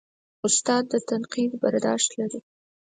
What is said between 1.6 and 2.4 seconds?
برداشت لري.